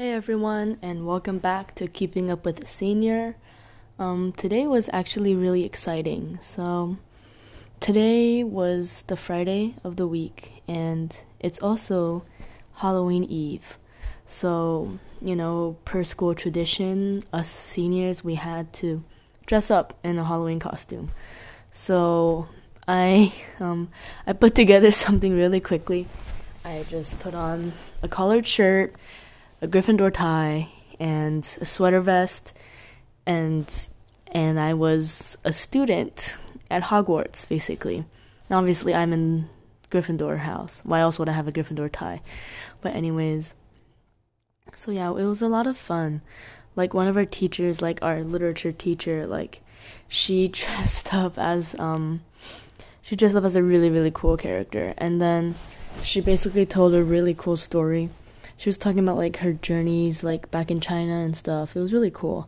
Hey 0.00 0.12
everyone, 0.14 0.78
and 0.80 1.06
welcome 1.06 1.36
back 1.36 1.74
to 1.74 1.86
Keeping 1.86 2.30
Up 2.30 2.46
with 2.46 2.66
Senior. 2.66 3.36
Um, 3.98 4.32
today 4.32 4.66
was 4.66 4.88
actually 4.94 5.34
really 5.34 5.62
exciting. 5.62 6.38
So, 6.40 6.96
today 7.80 8.42
was 8.42 9.02
the 9.08 9.16
Friday 9.18 9.74
of 9.84 9.96
the 9.96 10.08
week, 10.08 10.62
and 10.66 11.14
it's 11.38 11.58
also 11.58 12.24
Halloween 12.76 13.24
Eve. 13.24 13.76
So, 14.24 14.98
you 15.20 15.36
know, 15.36 15.76
per 15.84 16.02
school 16.02 16.34
tradition, 16.34 17.22
us 17.30 17.50
seniors, 17.50 18.24
we 18.24 18.36
had 18.36 18.72
to 18.80 19.04
dress 19.44 19.70
up 19.70 19.98
in 20.02 20.18
a 20.18 20.24
Halloween 20.24 20.60
costume. 20.60 21.10
So, 21.70 22.48
I 22.88 23.34
um, 23.60 23.90
I 24.26 24.32
put 24.32 24.54
together 24.54 24.90
something 25.04 25.36
really 25.36 25.60
quickly. 25.60 26.08
I 26.64 26.86
just 26.88 27.20
put 27.20 27.34
on 27.34 27.74
a 28.02 28.08
collared 28.08 28.46
shirt, 28.46 28.94
a 29.62 29.68
Gryffindor 29.68 30.12
tie, 30.12 30.68
and 30.98 31.42
a 31.60 31.64
sweater 31.64 32.00
vest, 32.00 32.56
and 33.26 33.88
and 34.32 34.60
I 34.60 34.74
was 34.74 35.36
a 35.44 35.52
student 35.52 36.38
at 36.70 36.84
Hogwarts, 36.84 37.48
basically. 37.48 38.04
Now, 38.48 38.58
obviously, 38.58 38.94
I'm 38.94 39.12
in 39.12 39.48
Gryffindor 39.90 40.38
house. 40.38 40.82
Why 40.84 41.00
else 41.00 41.18
would 41.18 41.28
I 41.28 41.32
have 41.32 41.48
a 41.48 41.52
Gryffindor 41.52 41.90
tie? 41.90 42.22
But 42.80 42.94
anyways, 42.94 43.54
so 44.72 44.90
yeah, 44.90 45.10
it 45.10 45.24
was 45.24 45.42
a 45.42 45.48
lot 45.48 45.66
of 45.66 45.76
fun. 45.76 46.22
Like 46.76 46.94
one 46.94 47.08
of 47.08 47.16
our 47.16 47.26
teachers, 47.26 47.82
like 47.82 48.02
our 48.02 48.22
literature 48.22 48.72
teacher, 48.72 49.26
like 49.26 49.60
she 50.08 50.48
dressed 50.60 51.12
up 51.14 51.38
as 51.38 51.78
um 51.78 52.22
she 53.02 53.16
dressed 53.16 53.36
up 53.36 53.44
as 53.44 53.56
a 53.56 53.62
really 53.62 53.90
really 53.90 54.10
cool 54.12 54.36
character 54.36 54.94
and 54.98 55.20
then 55.20 55.54
she 56.02 56.20
basically 56.20 56.66
told 56.66 56.94
a 56.94 57.02
really 57.02 57.34
cool 57.34 57.56
story 57.56 58.08
she 58.60 58.68
was 58.68 58.76
talking 58.76 58.98
about 58.98 59.16
like 59.16 59.38
her 59.38 59.54
journeys 59.54 60.22
like 60.22 60.50
back 60.50 60.70
in 60.70 60.80
china 60.80 61.14
and 61.14 61.34
stuff. 61.34 61.74
It 61.74 61.80
was 61.80 61.94
really 61.94 62.10
cool. 62.10 62.46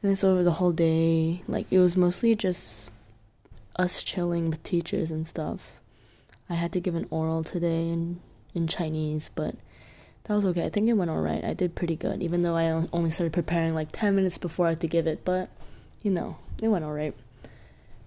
And 0.00 0.08
then 0.08 0.14
so 0.14 0.30
over 0.30 0.44
the 0.44 0.52
whole 0.52 0.70
day 0.70 1.42
like 1.48 1.66
it 1.72 1.80
was 1.80 1.96
mostly 1.96 2.36
just 2.36 2.92
us 3.74 4.04
chilling 4.04 4.48
with 4.48 4.62
teachers 4.62 5.10
and 5.10 5.26
stuff. 5.26 5.72
I 6.48 6.54
had 6.54 6.70
to 6.74 6.80
give 6.80 6.94
an 6.94 7.08
oral 7.10 7.42
today 7.42 7.88
in 7.88 8.20
in 8.54 8.68
chinese 8.68 9.28
but 9.34 9.56
that 10.24 10.34
was 10.34 10.44
okay. 10.44 10.64
I 10.64 10.68
think 10.68 10.88
it 10.88 10.92
went 10.92 11.10
all 11.10 11.20
right. 11.20 11.42
I 11.44 11.54
did 11.54 11.74
pretty 11.74 11.96
good 11.96 12.22
even 12.22 12.44
though 12.44 12.54
i 12.54 12.70
only 12.92 13.10
started 13.10 13.32
preparing 13.32 13.74
like 13.74 13.88
10 13.90 14.14
minutes 14.14 14.38
before 14.38 14.66
i 14.66 14.68
had 14.68 14.80
to 14.82 14.86
give 14.86 15.08
it 15.08 15.24
but 15.24 15.50
you 16.00 16.12
know 16.12 16.36
it 16.62 16.68
went 16.68 16.84
all 16.84 16.92
right. 16.92 17.14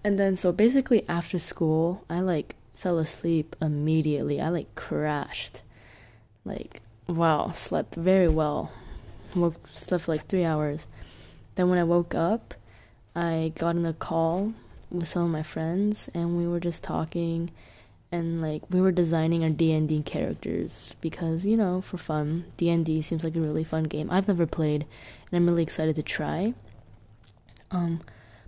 And 0.02 0.17
then 0.17 0.38
so 0.38 0.54
basically 0.54 1.04
after 1.10 1.38
school, 1.39 2.06
I 2.10 2.22
like 2.22 2.56
fell 2.73 3.00
asleep 3.00 3.58
immediately. 3.62 4.39
I 4.39 4.48
like 4.48 4.76
crashed. 4.76 5.62
Like 6.45 6.82
wow, 7.08 7.52
slept 7.52 7.96
very 7.96 8.28
well. 8.28 8.72
Woke 9.36 9.68
slept 9.73 10.08
like 10.08 10.26
3 10.28 10.46
hours. 10.46 10.88
Then 11.56 11.70
when 11.70 11.80
I 11.80 11.84
woke 11.84 12.16
up, 12.16 12.54
I 13.16 13.54
got 13.56 13.76
in 13.76 13.86
a 13.86 13.94
call 13.94 14.54
with 14.92 15.08
some 15.08 15.23
of 15.23 15.30
my 15.30 15.44
friends 15.44 16.10
and 16.14 16.38
we 16.38 16.48
were 16.48 16.60
just 16.60 16.84
talking 16.84 17.50
and 18.12 18.42
like 18.42 18.62
we 18.70 18.80
were 18.80 18.92
designing 18.92 19.44
our 19.44 19.50
D&D 19.50 20.04
characters 20.04 20.95
because 21.02 21.48
you 21.48 21.58
know 21.58 21.82
for 21.82 21.98
fun 21.98 22.45
D&D 22.58 23.02
seems 23.02 23.23
like 23.23 23.36
a 23.36 23.40
really 23.40 23.64
fun 23.64 23.86
game 23.86 24.12
I've 24.12 24.28
never 24.28 24.45
played 24.45 24.84
and 24.84 25.38
I'm 25.38 25.48
really 25.48 25.64
excited 25.64 25.95
to 25.95 26.04
try 26.04 26.54
um 27.72 28.02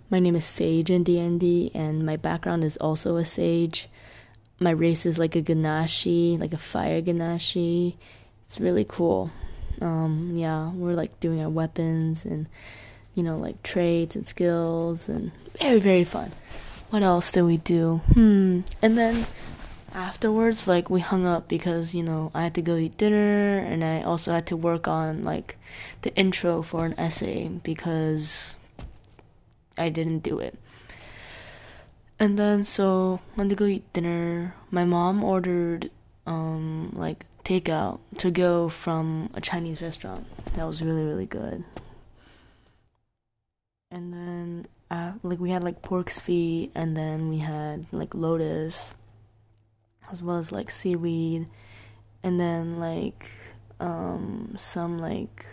my 0.08 0.20
name 0.20 0.36
is 0.36 0.44
Sage 0.44 0.88
in 0.88 1.02
D&D, 1.02 1.72
and 1.74 2.06
my 2.06 2.16
background 2.16 2.62
is 2.62 2.76
also 2.76 3.16
a 3.16 3.24
sage. 3.24 3.88
My 4.60 4.70
race 4.70 5.04
is 5.04 5.18
like 5.18 5.34
a 5.34 5.42
Genasi, 5.42 6.38
like 6.38 6.52
a 6.52 6.58
fire 6.58 7.02
Genasi. 7.02 7.96
It's 8.46 8.60
really 8.60 8.84
cool. 8.84 9.30
Um, 9.80 10.32
yeah, 10.36 10.70
we're 10.70 10.94
like 10.94 11.18
doing 11.18 11.42
our 11.42 11.50
weapons 11.50 12.24
and 12.24 12.48
you 13.14 13.22
know 13.22 13.36
like 13.36 13.62
traits 13.62 14.14
and 14.14 14.26
skills 14.28 15.08
and 15.08 15.32
very 15.58 15.80
very 15.80 16.04
fun. 16.04 16.30
What 16.90 17.02
else 17.02 17.32
did 17.32 17.42
we 17.42 17.56
do? 17.58 18.00
Hmm. 18.14 18.60
And 18.80 18.96
then 18.96 19.26
afterwards 19.92 20.68
like 20.68 20.88
we 20.88 21.00
hung 21.00 21.26
up 21.26 21.48
because 21.48 21.92
you 21.94 22.04
know 22.04 22.30
I 22.34 22.44
had 22.44 22.54
to 22.54 22.62
go 22.62 22.76
eat 22.76 22.96
dinner 22.96 23.58
and 23.58 23.82
I 23.82 24.02
also 24.02 24.32
had 24.32 24.46
to 24.46 24.56
work 24.56 24.86
on 24.86 25.24
like 25.24 25.58
the 26.02 26.14
intro 26.14 26.62
for 26.62 26.84
an 26.84 26.94
essay 26.98 27.48
because 27.48 28.54
I 29.76 29.88
didn't 29.88 30.20
do 30.20 30.38
it. 30.38 30.56
And 32.20 32.38
then 32.38 32.64
so 32.64 33.20
when 33.34 33.48
they 33.48 33.56
go 33.56 33.66
eat 33.66 33.92
dinner, 33.92 34.54
my 34.70 34.84
mom 34.84 35.24
ordered 35.24 35.90
um 36.26 36.90
like 36.94 37.24
takeout 37.44 38.00
to 38.18 38.30
go 38.30 38.68
from 38.68 39.30
a 39.34 39.40
Chinese 39.40 39.80
restaurant. 39.82 40.26
That 40.54 40.66
was 40.66 40.82
really 40.82 41.04
really 41.04 41.26
good. 41.26 41.64
And 43.90 44.12
then 44.12 44.66
uh, 44.90 45.12
like 45.22 45.40
we 45.40 45.50
had 45.50 45.64
like 45.64 45.82
pork's 45.82 46.18
feet, 46.18 46.72
and 46.74 46.96
then 46.96 47.28
we 47.28 47.38
had 47.38 47.86
like 47.92 48.14
lotus, 48.14 48.96
as 50.10 50.22
well 50.22 50.36
as 50.36 50.52
like 50.52 50.70
seaweed, 50.70 51.48
and 52.22 52.38
then 52.40 52.78
like 52.78 53.30
um 53.78 54.54
some 54.56 54.98
like 54.98 55.46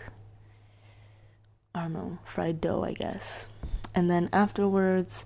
I 1.74 1.82
don't 1.82 1.92
know 1.92 2.18
fried 2.24 2.60
dough 2.60 2.82
I 2.82 2.92
guess 2.92 3.50
and 3.94 4.10
then 4.10 4.28
afterwards 4.32 5.24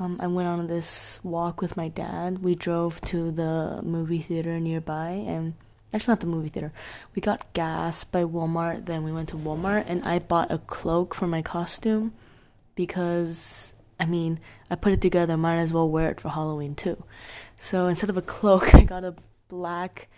um, 0.00 0.16
I 0.18 0.26
went 0.28 0.48
on 0.48 0.66
this 0.66 1.20
walk 1.22 1.60
with 1.60 1.76
my 1.76 1.88
dad. 1.88 2.42
We 2.42 2.54
drove 2.54 3.02
to 3.02 3.30
the 3.30 3.80
movie 3.82 4.20
theater 4.20 4.58
nearby, 4.58 5.10
and 5.10 5.52
actually 5.92 6.12
not 6.12 6.20
the 6.20 6.26
movie 6.26 6.48
theater. 6.48 6.72
We 7.14 7.20
got 7.20 7.52
gas 7.52 8.04
by 8.04 8.24
Walmart. 8.24 8.86
Then 8.86 9.04
we 9.04 9.12
went 9.12 9.28
to 9.28 9.36
Walmart, 9.36 9.84
and 9.86 10.02
I 10.04 10.18
bought 10.18 10.50
a 10.50 10.56
cloak 10.56 11.14
for 11.14 11.26
my 11.26 11.42
costume 11.42 12.14
because 12.74 13.74
I 14.00 14.06
mean 14.06 14.38
I 14.70 14.74
put 14.74 14.94
it 14.94 15.02
together. 15.02 15.36
Might 15.36 15.58
as 15.58 15.72
well 15.72 15.88
wear 15.88 16.08
it 16.08 16.20
for 16.20 16.30
Halloween 16.30 16.74
too. 16.74 17.04
So 17.56 17.86
instead 17.86 18.08
of 18.08 18.16
a 18.16 18.22
cloak, 18.22 18.74
I 18.74 18.84
got 18.84 19.04
a 19.04 19.14
black 19.48 20.08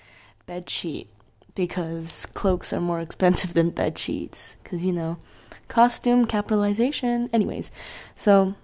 bed 0.47 0.70
sheet 0.70 1.09
because 1.56 2.25
cloaks 2.26 2.72
are 2.72 2.81
more 2.81 3.00
expensive 3.00 3.53
than 3.54 3.70
bed 3.70 3.99
sheets. 3.99 4.54
Because 4.62 4.87
you 4.87 4.93
know 4.93 5.19
costume 5.66 6.25
capitalization. 6.25 7.28
Anyways, 7.32 7.72
so 8.14 8.54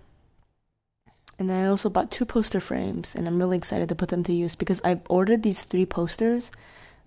and 1.38 1.49
then 1.49 1.65
I 1.65 1.69
also 1.69 1.88
bought 1.88 2.10
two 2.10 2.25
poster 2.25 2.60
frames 2.60 3.15
and 3.15 3.28
I'm 3.28 3.38
really 3.38 3.56
excited 3.56 3.88
to 3.88 3.94
put 3.94 4.09
them 4.09 4.25
to 4.25 4.32
use 4.32 4.56
because 4.56 4.81
I 4.82 5.00
ordered 5.09 5.43
these 5.43 5.62
three 5.62 5.87
posters, 5.87 6.50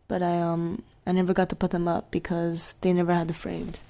but 0.07 0.23
I 0.23 0.39
um 0.39 0.83
I 1.05 1.11
never 1.11 1.33
got 1.33 1.49
to 1.49 1.55
put 1.55 1.71
them 1.71 1.87
up 1.87 2.11
because 2.11 2.75
they 2.81 2.93
never 2.93 3.13
had 3.13 3.27
the 3.27 3.33
frames. 3.33 3.83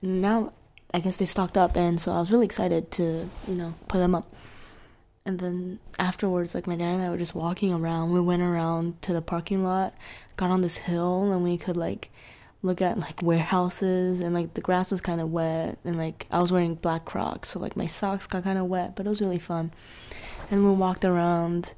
And 0.00 0.22
now 0.22 0.52
I 0.94 1.00
guess 1.00 1.16
they 1.16 1.26
stocked 1.26 1.56
up 1.56 1.76
and 1.76 2.00
so 2.00 2.12
I 2.12 2.20
was 2.20 2.30
really 2.30 2.46
excited 2.46 2.90
to, 2.92 3.28
you 3.48 3.54
know, 3.54 3.74
put 3.88 3.98
them 3.98 4.14
up. 4.14 4.32
And 5.24 5.38
then 5.38 5.78
afterwards, 5.98 6.54
like 6.54 6.66
my 6.66 6.76
dad 6.76 6.94
and 6.94 7.02
I 7.02 7.10
were 7.10 7.16
just 7.16 7.34
walking 7.34 7.72
around. 7.72 8.12
We 8.12 8.20
went 8.20 8.42
around 8.42 9.00
to 9.02 9.12
the 9.12 9.22
parking 9.22 9.62
lot, 9.64 9.94
got 10.36 10.50
on 10.50 10.62
this 10.62 10.76
hill, 10.76 11.32
and 11.32 11.42
we 11.42 11.56
could 11.56 11.76
like 11.76 12.10
look 12.62 12.80
at 12.80 12.98
like 12.98 13.20
warehouses 13.22 14.20
and 14.20 14.34
like 14.34 14.54
the 14.54 14.60
grass 14.60 14.90
was 14.90 15.00
kind 15.00 15.20
of 15.20 15.30
wet 15.30 15.78
and 15.84 15.98
like 15.98 16.26
I 16.30 16.40
was 16.40 16.52
wearing 16.52 16.76
black 16.76 17.04
Crocs 17.04 17.50
so 17.50 17.58
like 17.58 17.76
my 17.76 17.86
socks 17.86 18.26
got 18.26 18.44
kind 18.44 18.58
of 18.58 18.66
wet 18.66 18.94
but 18.94 19.04
it 19.04 19.08
was 19.08 19.20
really 19.20 19.38
fun. 19.38 19.72
And 20.50 20.64
we 20.64 20.70
walked 20.70 21.04
around 21.04 21.74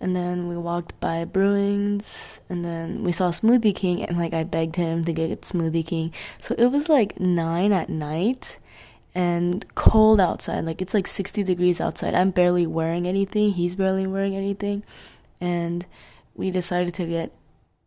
and 0.00 0.14
then 0.14 0.48
we 0.48 0.56
walked 0.56 0.98
by 1.00 1.24
Brewing's 1.24 2.40
and 2.48 2.64
then 2.64 3.02
we 3.02 3.12
saw 3.12 3.30
Smoothie 3.30 3.74
King 3.74 4.04
and 4.04 4.18
like 4.18 4.32
I 4.32 4.44
begged 4.44 4.76
him 4.76 5.04
to 5.04 5.12
get 5.12 5.40
Smoothie 5.42 5.86
King. 5.86 6.14
So 6.38 6.54
it 6.56 6.66
was 6.66 6.88
like 6.88 7.18
9 7.18 7.72
at 7.72 7.88
night 7.88 8.60
and 9.14 9.66
cold 9.74 10.20
outside 10.20 10.64
like 10.64 10.80
it's 10.80 10.94
like 10.94 11.08
60 11.08 11.42
degrees 11.42 11.80
outside. 11.80 12.14
I'm 12.14 12.30
barely 12.30 12.68
wearing 12.68 13.08
anything 13.08 13.52
he's 13.52 13.74
barely 13.74 14.06
wearing 14.06 14.36
anything 14.36 14.84
and 15.40 15.84
we 16.36 16.52
decided 16.52 16.94
to 16.94 17.06
get 17.06 17.32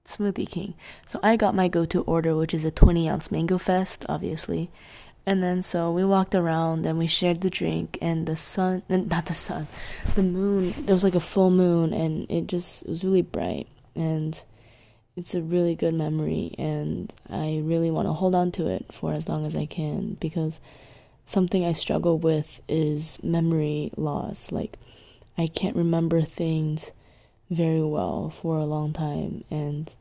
Smoothie 0.06 0.50
King. 0.50 0.74
So 1.08 1.20
I 1.24 1.38
got 1.38 1.56
my 1.56 1.68
go 1.70 1.86
to 1.86 2.02
order, 2.02 2.36
which 2.36 2.54
is 2.54 2.66
a 2.66 2.72
20 2.72 3.08
ounce 3.08 3.32
Mango 3.32 3.58
Fest, 3.58 4.06
obviously. 4.10 4.70
And 5.26 5.42
then 5.42 5.62
so 5.62 5.92
we 5.92 6.04
walked 6.04 6.36
around 6.36 6.86
and 6.86 7.00
we 7.00 7.08
shared 7.08 7.40
the 7.40 7.50
drink 7.50 7.98
and 8.02 8.28
the 8.28 8.36
sun, 8.36 8.84
not 8.90 9.28
the 9.28 9.34
sun, 9.34 9.68
the 10.16 10.24
moon. 10.24 10.74
There 10.78 10.94
was 10.94 11.06
like 11.06 11.16
a 11.16 11.22
full 11.22 11.50
moon 11.50 11.94
and 11.94 12.30
it 12.30 12.48
just 12.48 12.84
it 12.84 12.90
was 12.90 13.06
really 13.06 13.22
bright 13.22 13.68
and 13.96 14.44
it's 15.16 15.34
a 15.36 15.42
really 15.42 15.76
good 15.76 15.94
memory 15.94 16.54
and 16.58 17.14
I 17.30 17.62
really 17.64 17.90
want 17.90 18.10
to 18.10 18.14
hold 18.14 18.36
on 18.36 18.52
to 18.54 18.68
it 18.68 18.92
for 18.92 19.14
as 19.14 19.30
long 19.30 19.46
as 19.46 19.56
I 19.56 19.66
can 19.66 20.18
because 20.20 20.60
something 21.26 21.64
I 21.64 21.72
struggle 21.72 22.18
with 22.18 22.60
is 22.68 23.24
memory 23.24 23.92
loss. 23.96 24.52
Like 24.52 24.78
I 25.38 25.48
can't 25.48 25.78
remember 25.78 26.22
things 26.22 26.92
very 27.54 27.84
well 27.84 28.30
for 28.30 28.58
a 28.58 28.66
long 28.66 28.94
time 28.94 29.44
and 29.50 29.96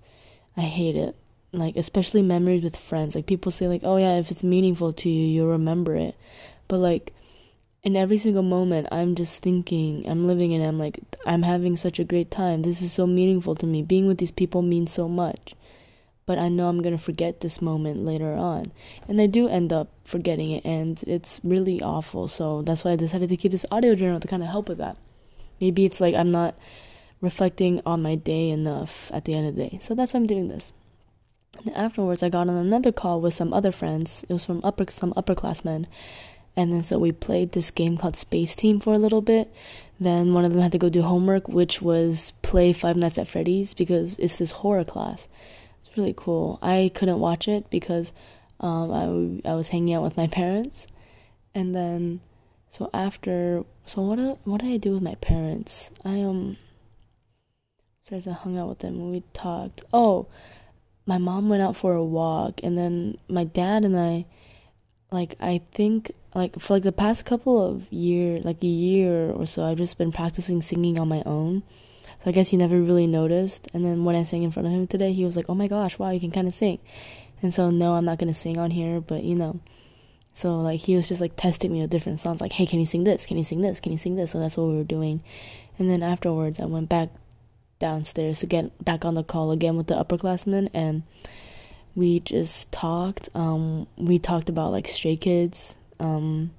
I 0.56 0.62
hate 0.62 0.96
it. 0.96 1.16
Like 1.52 1.76
especially 1.76 2.22
memories 2.22 2.62
with 2.62 2.76
friends. 2.76 3.14
Like 3.14 3.26
people 3.26 3.52
say 3.52 3.68
like, 3.68 3.82
"Oh 3.84 3.98
yeah, 3.98 4.16
if 4.16 4.30
it's 4.30 4.42
meaningful 4.42 4.92
to 4.94 5.08
you, 5.08 5.26
you'll 5.26 5.50
remember 5.50 5.94
it." 5.96 6.14
But 6.66 6.78
like 6.78 7.12
in 7.82 7.96
every 7.96 8.16
single 8.18 8.42
moment, 8.42 8.88
I'm 8.90 9.14
just 9.14 9.42
thinking, 9.42 10.06
I'm 10.08 10.24
living 10.24 10.54
and. 10.54 10.64
I'm 10.64 10.78
like, 10.78 11.00
I'm 11.26 11.42
having 11.42 11.76
such 11.76 11.98
a 11.98 12.04
great 12.04 12.30
time. 12.30 12.62
This 12.62 12.80
is 12.80 12.92
so 12.92 13.06
meaningful 13.06 13.54
to 13.56 13.66
me. 13.66 13.82
Being 13.82 14.06
with 14.06 14.18
these 14.18 14.30
people 14.30 14.62
means 14.62 14.92
so 14.92 15.08
much. 15.08 15.54
but 16.24 16.38
I 16.38 16.48
know 16.48 16.68
I'm 16.68 16.82
gonna 16.82 16.98
forget 16.98 17.40
this 17.40 17.60
moment 17.60 18.04
later 18.04 18.32
on. 18.34 18.72
And 19.08 19.20
I 19.20 19.26
do 19.26 19.48
end 19.48 19.72
up 19.72 19.88
forgetting 20.04 20.50
it, 20.52 20.64
and 20.64 21.02
it's 21.06 21.40
really 21.42 21.82
awful. 21.82 22.28
So 22.28 22.62
that's 22.62 22.84
why 22.84 22.92
I 22.92 22.96
decided 22.96 23.28
to 23.28 23.36
keep 23.36 23.52
this 23.52 23.66
audio 23.70 23.94
journal 23.94 24.20
to 24.20 24.28
kind 24.28 24.42
of 24.42 24.48
help 24.48 24.68
with 24.68 24.78
that. 24.78 24.96
Maybe 25.60 25.84
it's 25.84 26.00
like 26.00 26.14
I'm 26.14 26.30
not 26.30 26.54
reflecting 27.22 27.80
on 27.86 28.02
my 28.02 28.16
day 28.16 28.50
enough 28.50 29.10
at 29.14 29.24
the 29.24 29.32
end 29.32 29.48
of 29.48 29.56
the 29.56 29.70
day. 29.70 29.78
So 29.78 29.94
that's 29.94 30.12
why 30.12 30.20
I'm 30.20 30.26
doing 30.26 30.48
this. 30.48 30.74
And 31.64 31.74
afterwards, 31.74 32.22
I 32.22 32.28
got 32.28 32.48
on 32.48 32.56
another 32.56 32.92
call 32.92 33.20
with 33.20 33.32
some 33.32 33.54
other 33.54 33.72
friends. 33.72 34.24
It 34.28 34.32
was 34.32 34.44
from 34.44 34.60
upper 34.62 34.90
some 34.90 35.14
upperclassmen, 35.14 35.86
and 36.56 36.72
then 36.72 36.82
so 36.82 36.98
we 36.98 37.12
played 37.12 37.52
this 37.52 37.70
game 37.70 37.96
called 37.96 38.14
Spaceteam 38.14 38.82
for 38.82 38.92
a 38.92 38.98
little 38.98 39.22
bit. 39.22 39.52
Then 40.00 40.34
one 40.34 40.44
of 40.44 40.52
them 40.52 40.60
had 40.60 40.72
to 40.72 40.78
go 40.78 40.88
do 40.88 41.02
homework, 41.02 41.48
which 41.48 41.80
was 41.80 42.32
play 42.42 42.72
Five 42.72 42.96
Nights 42.96 43.18
at 43.18 43.28
Freddy's 43.28 43.74
because 43.74 44.18
it's 44.18 44.38
this 44.38 44.50
horror 44.50 44.84
class 44.84 45.28
It's 45.84 45.96
really 45.96 46.14
cool. 46.16 46.58
I 46.60 46.90
couldn't 46.94 47.20
watch 47.20 47.46
it 47.48 47.70
because 47.70 48.12
um, 48.58 49.42
I, 49.44 49.50
I 49.50 49.54
was 49.54 49.68
hanging 49.68 49.94
out 49.94 50.02
with 50.02 50.16
my 50.16 50.26
parents, 50.26 50.86
and 51.54 51.74
then 51.74 52.20
so 52.70 52.90
after 52.94 53.64
so 53.86 54.00
what 54.02 54.38
what 54.44 54.62
did 54.62 54.72
I 54.72 54.78
do 54.78 54.92
with 54.92 55.02
my 55.02 55.16
parents? 55.16 55.90
I 56.04 56.22
um 56.22 56.56
first 58.04 58.28
I 58.28 58.32
hung 58.32 58.58
out 58.58 58.68
with 58.68 58.80
them 58.80 58.94
and 58.94 59.12
we 59.12 59.22
talked. 59.32 59.82
Oh, 59.92 60.26
my 61.06 61.18
mom 61.18 61.48
went 61.48 61.62
out 61.62 61.76
for 61.76 61.94
a 61.94 62.04
walk, 62.04 62.60
and 62.62 62.78
then 62.78 63.18
my 63.28 63.44
dad 63.44 63.84
and 63.84 63.98
I, 63.98 64.26
like 65.10 65.34
I 65.40 65.60
think 65.72 66.12
like 66.34 66.58
for 66.58 66.74
like 66.74 66.84
the 66.84 66.92
past 66.92 67.26
couple 67.26 67.64
of 67.64 67.92
year 67.92 68.40
like 68.40 68.62
a 68.62 68.66
year 68.66 69.30
or 69.30 69.46
so, 69.46 69.64
I've 69.64 69.78
just 69.78 69.98
been 69.98 70.12
practicing 70.12 70.60
singing 70.60 70.98
on 70.98 71.08
my 71.08 71.22
own 71.26 71.62
so 72.22 72.30
I 72.30 72.32
guess 72.32 72.50
he 72.50 72.56
never 72.56 72.80
really 72.80 73.08
noticed. 73.08 73.68
And 73.74 73.84
then 73.84 74.04
when 74.04 74.14
I 74.14 74.22
sang 74.22 74.44
in 74.44 74.52
front 74.52 74.68
of 74.68 74.72
him 74.72 74.86
today, 74.86 75.12
he 75.12 75.24
was 75.24 75.36
like, 75.36 75.46
"Oh 75.48 75.56
my 75.56 75.66
gosh, 75.66 75.98
wow, 75.98 76.10
you 76.10 76.20
can 76.20 76.30
kind 76.30 76.46
of 76.46 76.54
sing." 76.54 76.78
And 77.42 77.52
so 77.52 77.68
no, 77.70 77.94
I'm 77.94 78.04
not 78.04 78.18
gonna 78.18 78.32
sing 78.32 78.58
on 78.58 78.70
here, 78.70 79.00
but 79.00 79.24
you 79.24 79.34
know. 79.34 79.58
So 80.32 80.60
like 80.60 80.78
he 80.80 80.94
was 80.94 81.08
just 81.08 81.20
like 81.20 81.34
testing 81.34 81.72
me 81.72 81.80
with 81.80 81.90
different 81.90 82.20
songs, 82.20 82.40
like, 82.40 82.52
"Hey, 82.52 82.66
can 82.66 82.78
you 82.78 82.86
sing 82.86 83.02
this? 83.02 83.26
Can 83.26 83.38
you 83.38 83.42
sing 83.42 83.60
this? 83.60 83.80
Can 83.80 83.90
you 83.90 83.98
sing 83.98 84.14
this?" 84.14 84.30
So 84.30 84.38
that's 84.38 84.56
what 84.56 84.68
we 84.68 84.76
were 84.76 84.84
doing. 84.84 85.20
And 85.78 85.90
then 85.90 86.02
afterwards, 86.04 86.60
I 86.60 86.66
went 86.66 86.88
back 86.88 87.08
downstairs 87.82 88.38
to 88.40 88.46
get 88.46 88.84
back 88.84 89.04
on 89.04 89.14
the 89.14 89.24
call 89.24 89.50
again 89.50 89.76
with 89.76 89.88
the 89.88 89.94
upperclassmen, 89.94 90.70
and 90.72 91.02
we 91.96 92.20
just 92.20 92.70
talked. 92.70 93.28
Um, 93.34 93.88
we 93.96 94.18
talked 94.18 94.48
about 94.48 94.70
like 94.70 94.86
Stray 94.86 95.16
Kids. 95.16 95.76
Um, 95.98 96.52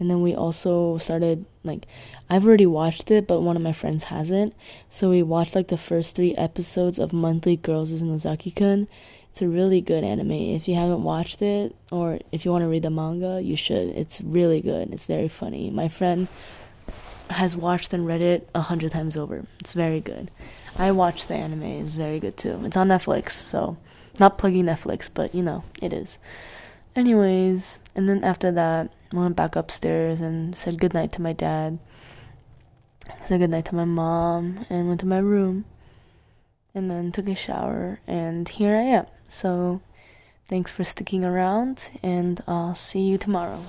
and 0.00 0.10
then 0.10 0.22
we 0.22 0.34
also 0.34 0.98
started 0.98 1.44
like 1.62 1.86
I've 2.28 2.46
already 2.46 2.66
watched 2.66 3.10
it, 3.10 3.26
but 3.26 3.42
one 3.42 3.56
of 3.56 3.62
my 3.62 3.72
friends 3.72 4.04
hasn't. 4.04 4.54
So 4.88 5.10
we 5.10 5.22
watched 5.22 5.54
like 5.54 5.68
the 5.68 5.78
first 5.78 6.16
three 6.16 6.34
episodes 6.34 6.98
of 6.98 7.12
Monthly 7.12 7.56
Girls 7.56 7.92
is 7.92 8.02
Nozaki-kun. 8.02 8.88
It's 9.30 9.42
a 9.42 9.48
really 9.48 9.80
good 9.80 10.04
anime. 10.04 10.30
If 10.30 10.68
you 10.68 10.76
haven't 10.76 11.02
watched 11.02 11.42
it, 11.42 11.74
or 11.90 12.18
if 12.32 12.44
you 12.44 12.50
want 12.50 12.62
to 12.62 12.68
read 12.68 12.82
the 12.82 12.90
manga, 12.90 13.40
you 13.42 13.56
should. 13.56 13.88
It's 13.88 14.20
really 14.20 14.60
good. 14.60 14.92
It's 14.92 15.06
very 15.06 15.28
funny. 15.28 15.70
My 15.70 15.88
friend 15.88 16.28
has 17.30 17.56
watched 17.56 17.92
and 17.92 18.06
read 18.06 18.22
it 18.22 18.48
a 18.54 18.60
hundred 18.60 18.92
times 18.92 19.16
over. 19.16 19.44
It's 19.60 19.72
very 19.72 20.00
good. 20.00 20.30
I 20.78 20.92
watched 20.92 21.28
the 21.28 21.34
anime. 21.34 21.62
It's 21.62 21.94
very 21.94 22.20
good 22.20 22.36
too. 22.36 22.60
It's 22.64 22.76
on 22.76 22.88
Netflix, 22.88 23.32
so 23.32 23.76
not 24.18 24.38
plugging 24.38 24.64
Netflix, 24.64 25.08
but 25.12 25.34
you 25.34 25.42
know 25.42 25.64
it 25.82 25.92
is. 25.92 26.18
Anyways, 26.96 27.80
and 27.96 28.08
then 28.08 28.22
after 28.22 28.52
that, 28.52 28.90
I 29.12 29.16
went 29.16 29.36
back 29.36 29.56
upstairs 29.56 30.20
and 30.20 30.56
said 30.56 30.80
goodnight 30.80 31.12
to 31.12 31.22
my 31.22 31.32
dad. 31.32 31.78
Said 33.26 33.40
goodnight 33.40 33.66
to 33.66 33.74
my 33.74 33.84
mom 33.84 34.64
and 34.70 34.88
went 34.88 35.00
to 35.00 35.06
my 35.06 35.18
room. 35.18 35.64
And 36.74 36.90
then 36.90 37.12
took 37.12 37.28
a 37.28 37.34
shower 37.34 38.00
and 38.06 38.48
here 38.48 38.76
I 38.76 38.82
am. 38.82 39.06
So 39.28 39.80
thanks 40.48 40.72
for 40.72 40.82
sticking 40.82 41.24
around 41.24 41.90
and 42.02 42.42
I'll 42.48 42.74
see 42.74 43.02
you 43.02 43.16
tomorrow. 43.16 43.64